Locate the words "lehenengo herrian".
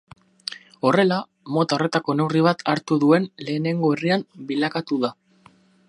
3.47-4.29